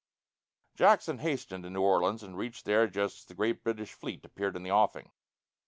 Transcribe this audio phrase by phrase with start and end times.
[0.73, 4.55] Jackson hastened to New Orleans, and reached there just as a great British fleet appeared
[4.55, 5.11] in the offing.